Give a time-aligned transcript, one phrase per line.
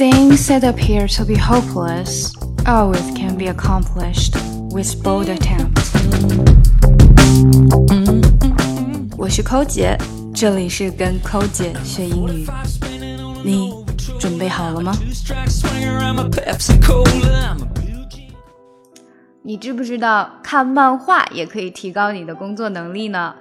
[0.00, 2.34] Things that appear to be hopeless
[2.66, 4.34] always can be accomplished
[4.72, 5.92] with bold attempts
[9.18, 9.98] 我是扣姐，
[10.34, 12.46] 这里是跟扣姐学英语。
[13.44, 13.74] 你
[14.18, 14.94] 准备好了吗？
[19.42, 23.34] 你知不知道看漫画也可以提高你的工作能力呢？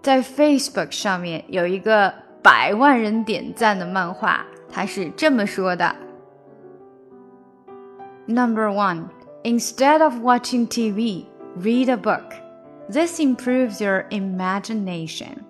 [0.00, 4.46] 在 Facebook 上面有一个百万人点赞的漫画。
[4.71, 5.95] 他是这么说的：
[8.27, 9.05] Number one,
[9.43, 11.25] instead of watching TV,
[11.59, 12.33] read a book.
[12.89, 15.43] This improves your imagination.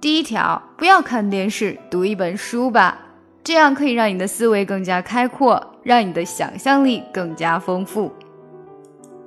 [0.00, 2.98] 第一条，不要看电视，读一本书吧，
[3.44, 8.10] 这样可以让你的思维更加开阔，让你的想象力更加丰富。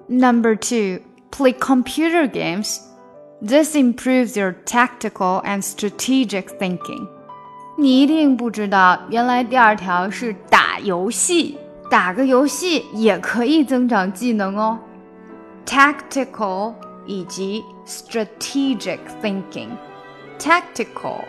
[0.08, 1.02] Number two,
[1.32, 2.80] play computer games.
[3.42, 7.08] This improves your tactical and strategic thinking.
[7.81, 11.57] 你一定不知道，原来第二条是打游戏，
[11.89, 14.77] 打个游戏也可以增长技能哦。
[15.65, 16.75] Tactical
[17.07, 19.69] 以及 strategic thinking。
[20.41, 21.21] Tactical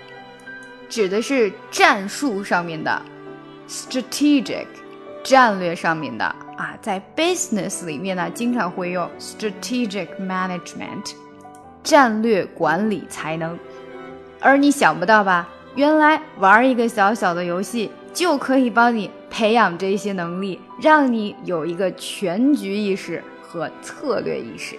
[0.89, 2.99] 指的是战术上面的
[3.67, 4.65] ，strategic
[5.23, 6.25] 战略上面的
[6.57, 11.13] 啊，在 business 里面呢，经常会用 strategic management
[11.83, 13.55] 战略管理才能，
[14.39, 15.47] 而你想不到吧？
[15.79, 24.77] 原来玩一个小小的游戏就可以帮你培养这些能力，让你有一个全局意识和策略意识。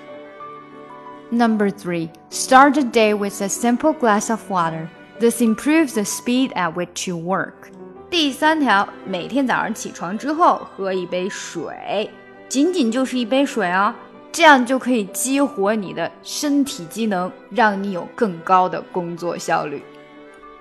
[1.30, 4.88] Number three, start the day with a simple glass of water.
[5.18, 7.72] This improves the speed at which you work.
[8.10, 12.10] 第三条，每天早上起床之后喝一杯水，
[12.46, 13.94] 仅仅就是一杯水哦，
[14.30, 19.82] 这样就可以激活你的身体机能，让你有更高的工作效率。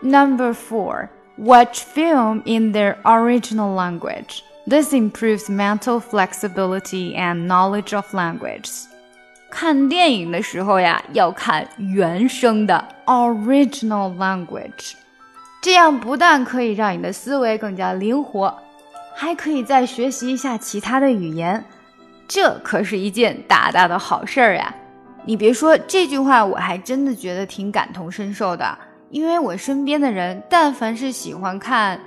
[0.02, 4.44] Number four, watch film in their original language.
[4.66, 8.86] This improves mental flexibility and knowledge of languages.
[9.50, 14.94] 看电影的时候呀，要看原声的 original language，
[15.62, 18.56] 这样不但可以让你的思维更加灵活，
[19.16, 21.66] 还可以再学习一下其他的语言，
[22.28, 24.74] 这可是一件大大的好事儿呀！
[25.26, 28.78] 你别说这句话，我还真的觉得挺感同身受的。
[29.10, 32.00] 因为我身边的人，但凡是喜欢看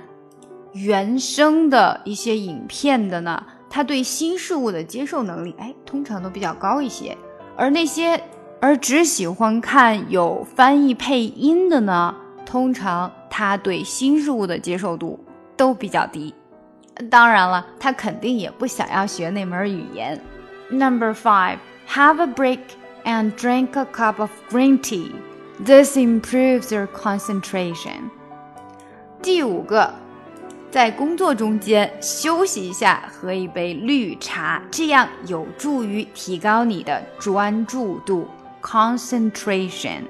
[0.71, 7.17] 原声的一些影片的呢，他对新事物的接受能力，哎，通常都比较高一些。
[7.55, 8.21] 而那些
[8.59, 12.15] 而只喜欢看有翻译配音的呢，
[12.45, 15.19] 通常他对新事物的接受度
[15.57, 16.33] 都比较低。
[17.09, 20.19] 当然了，他肯定也不想要学那门语言。
[20.69, 21.57] Number five,
[21.89, 22.59] have a break
[23.03, 25.11] and drink a cup of green tea.
[25.59, 28.09] This improves your concentration.
[29.21, 29.93] 第五个，
[30.71, 38.27] 在工作中间休息一下，喝一杯绿茶，这样有助于提高你的专注度
[38.61, 40.01] （concentration）。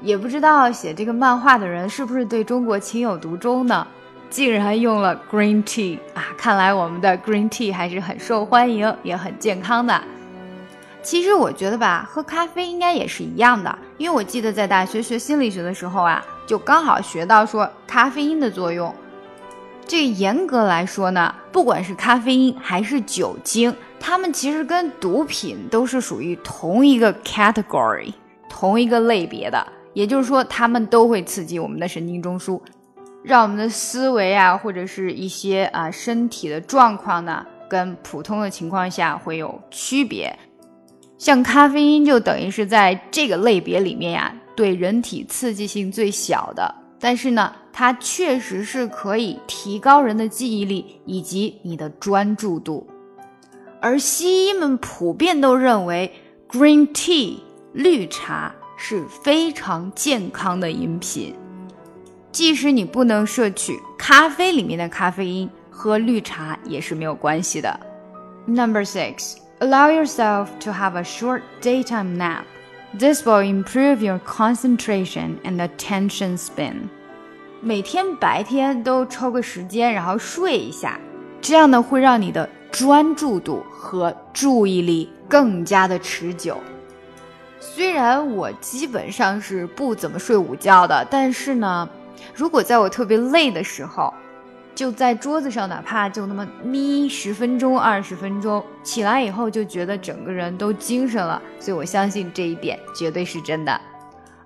[0.00, 3.86] 也不知道写这个漫画的人是不是对中国情有独钟呢？
[4.30, 6.28] 竟然用了 green tea 啊！
[6.38, 10.00] 看来我们的 green tea 还是很受欢迎，也很健康的。
[11.02, 18.94] 其实我觉得吧，喝咖啡应该也是一样的，因为我记得在大学学心理学的时候啊，就刚好学到说咖啡因的作用。
[19.86, 28.12] 这严格来说呢，不管是咖啡因还是酒精，它们其实跟毒品都是属于同一个 category，
[28.48, 29.66] 同一个类别的。
[29.92, 32.60] 也就是说，它们都会刺激我们的神经中枢，
[33.24, 40.38] 让我们的思维啊，或者是一些啊身体的状况呢，跟普通的情况下会有区别。
[41.20, 52.88] 像咖啡因就等于是在这个类别里面呀，对人体刺激性最小的，但是呢，它确实是可以提高人的记忆力以及你的专注度。
[53.82, 56.10] 而西医们普遍都认为
[56.48, 57.36] ，green tea
[57.74, 61.34] 绿茶是非常健康的饮品，
[62.32, 67.78] 即使你不能摄取咖啡里面的咖啡因，喝绿茶也是没有关系的。
[68.46, 69.36] Number six。
[69.59, 72.45] Allow yourself to have a short daytime nap.
[72.97, 76.89] This will improve your concentration and attention span.
[77.61, 80.99] 每天白天都抽个时间，然后睡一下，
[81.41, 86.57] 这样呢会让你的专注度和注意力更加的持久。
[87.59, 91.89] 虽然我基本上是不怎么睡午觉的，但是呢，
[92.33, 94.13] 如果在我特别累的时候，
[94.74, 101.40] 就在桌子上，哪怕就那么眯十分钟、二十分钟，起来以后就觉得整个人都精神了。
[101.58, 103.80] 所以我相信这一点绝对是真的。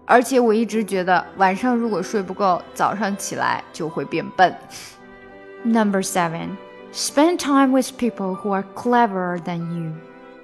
[0.06, 4.54] 而且我一直觉得晚上如果睡不够，早上起来就会变笨。
[5.64, 6.56] Number seven,
[6.92, 9.92] spend time with people who are cleverer than you.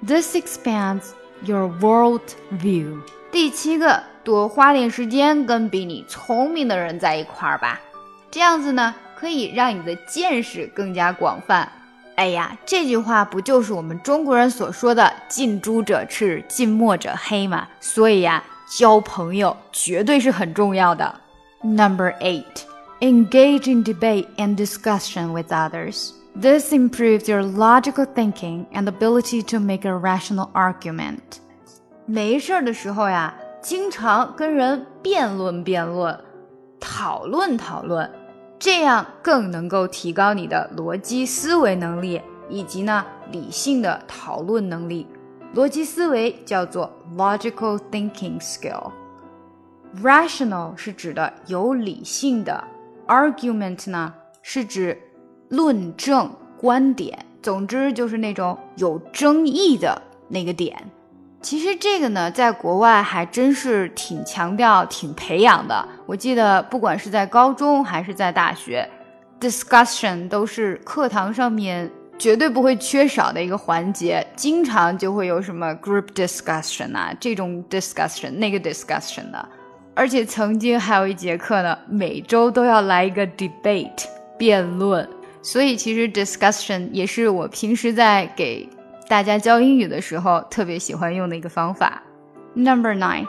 [0.03, 1.09] This expands
[1.43, 3.01] your world view.
[3.31, 7.79] 第七个，多花点时间跟比你聪明的人在一块儿吧，
[8.31, 11.71] 这样子呢，可以让你的见识更加广泛。
[12.15, 17.67] 哎呀，这句话不就是我们中国人所说的“近朱者赤，近墨者黑”吗？
[17.79, 18.43] 所以呀，
[18.75, 21.13] 交朋友绝对是很重要的。
[21.61, 22.63] Number eight,
[22.99, 26.09] engage in debate and discussion with others.
[26.35, 31.19] This improves your logical thinking and ability to make a rational argument.
[32.07, 36.19] 没事儿的时候呀，经常跟人辩论辩论，
[36.79, 38.09] 讨论讨论，
[38.61, 45.07] 这样更能够提高你的逻辑思维能力以及呢理性的讨论能力。
[45.55, 46.87] 逻辑思维叫做
[47.17, 48.91] logical thinking skill。
[50.03, 52.63] rational 是指的有理性的
[53.07, 54.13] ，argument 呢
[54.43, 54.95] 是指
[55.49, 59.99] 论证观点，总之就是那种有争议的
[60.29, 60.87] 那个点。
[61.41, 65.85] 其实这个呢，在国外还真是挺强调、挺培养的。
[66.05, 68.87] 我记得，不管是在高中还是在大学
[69.39, 74.25] ，discussion 都是课堂上面绝对不会缺少的一个环节。
[74.35, 79.49] 经常就会有什么 group discussion 啊，这种 discussion 那个 discussion 的。
[79.95, 84.05] 而且曾经还有一节课呢，每周都要来一个 debate
[84.37, 85.09] 辩论。
[85.41, 88.69] 所以其实 discussion 也是我平时在给。
[89.07, 92.01] 大家教英语的时候特别喜欢用的一个方法。
[92.53, 93.25] Number nine,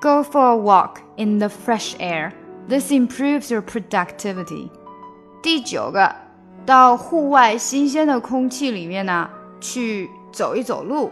[0.00, 2.32] go for a walk in the fresh air.
[2.68, 4.70] This improves your productivity.
[5.42, 6.14] 第九个，
[6.66, 9.28] 到户外新鲜的空气里面呢，
[9.60, 11.10] 去走一走路，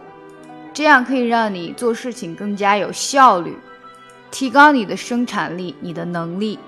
[0.73, 3.57] 这样可以让你做事情更加有效率，
[4.29, 6.59] 提高你的生产力、你的能力。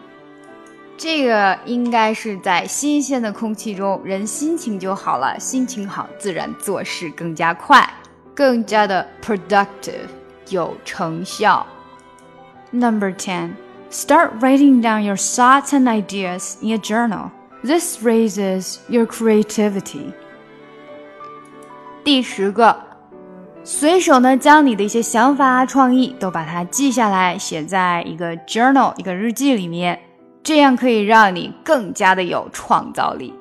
[1.01, 7.89] 这个应该是在新鲜的空气中，人心情就好了，心情好，自然做事更加快，
[8.35, 10.09] 更加的 productive，
[10.49, 11.65] 有成效。
[12.71, 13.51] Number ten,
[13.89, 17.29] start writing down your thoughts and ideas in a journal.
[17.63, 20.11] This raises your creativity.
[22.03, 22.75] 第十个，
[23.63, 29.97] 随手呢将你的一些想法、创意都把它记下来，写在一个 journal，一个日记里面。
[30.41, 33.33] 这样可以让你更加的有创造力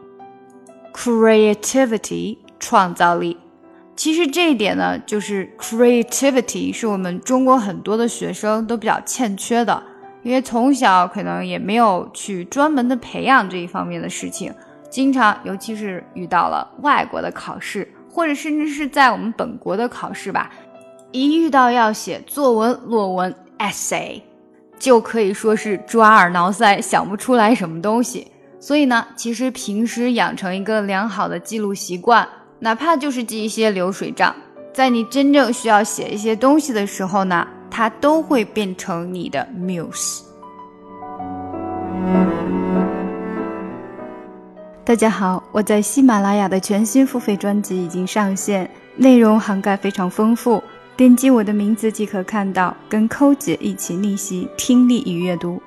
[0.93, 3.37] ，creativity 创造力。
[3.97, 9.83] 其实这一点呢，就是 creativity 是我们中国很多的学生都比较欠缺的，
[10.23, 14.53] 因为从小可能也没有去专门的培养这一方面的事情，
[14.89, 20.51] 经常尤其是遇到了外国的考试，或者甚至是在我们本国的考试吧，
[21.11, 24.21] 一遇到要写作文、论文、essay。
[24.79, 28.31] 就可以说是抓耳挠腮，想不出来什么东西。
[28.61, 32.29] 所以呢，其实平时养成一个良好的记录习惯，
[32.61, 34.35] 哪怕就是记一些流水账，
[34.73, 40.23] 在你真正需要写一些东西的时候呢，它都会变成你的 muse。
[44.85, 50.63] 大家好，我在喜马拉雅的全新付费专辑已经上线，内容涵盖非常丰富。
[50.99, 55.63] 点击我的名字即可看到，跟扣姐一起逆袭听力与阅读，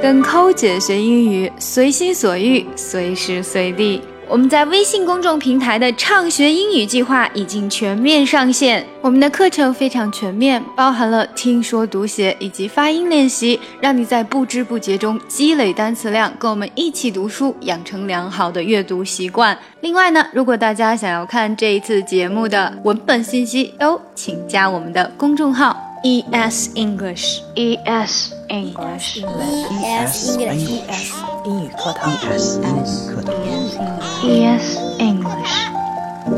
[0.00, 4.00] 跟扣姐学英语，随心所欲，随时随地。
[4.28, 8.84] 我们在微信公众平台的畅学英语计划已经全面上线。
[9.02, 19.56] 我们的课程非常全面，包含了听说读写以及发音练习，让你在不知不觉中积累单词量，跟我们一起读书，养成良好的阅读习惯。
[19.80, 31.12] 另外呢，如果大家想要看这一次节目的文本信息，都请加我们的公众号 E S English E S English E S English
[31.44, 32.10] 英语课堂。
[32.10, 33.93] E S 英语课堂
[34.26, 35.68] E S English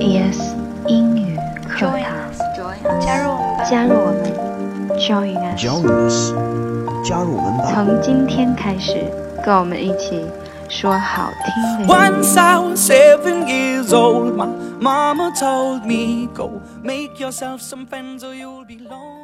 [0.01, 0.57] E S
[0.89, 1.39] 英语
[1.69, 3.65] 课堂，加入我们吧！
[3.71, 5.65] 加入我们，Join us。
[5.65, 6.35] Join us，
[7.09, 7.71] 加入我们吧。
[7.73, 9.05] 从今天开始，
[9.45, 10.27] 跟我们一起
[10.69, 11.95] 说好听的。
[11.95, 14.49] Once I was seven years old, my
[14.81, 19.16] mama told me, Go make yourself some friends or you'll be lonely.